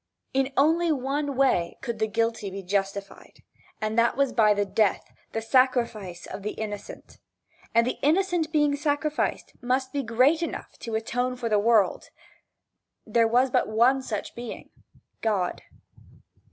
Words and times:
In 0.33 0.51
only 0.57 0.91
one 0.91 1.35
way 1.35 1.77
could 1.83 1.99
the 1.99 2.07
guilty 2.07 2.49
be 2.49 2.63
justified, 2.63 3.43
and 3.79 3.99
that 3.99 4.17
was 4.17 4.33
by 4.33 4.51
the 4.55 4.65
death, 4.65 5.13
the 5.31 5.43
sacrifice 5.43 6.25
of 6.25 6.41
the 6.41 6.53
innocent. 6.53 7.19
And 7.75 7.85
the 7.85 7.99
innocent 8.01 8.51
being 8.51 8.75
sacrificed 8.75 9.53
must 9.61 9.93
be 9.93 10.01
great 10.01 10.41
enough 10.41 10.75
to 10.79 10.95
atone 10.95 11.35
for 11.35 11.49
the 11.49 11.59
world; 11.59 12.09
There 13.05 13.27
was 13.27 13.51
but 13.51 13.67
one 13.69 14.01
such 14.01 14.33
being 14.33 14.71
God. 15.21 15.61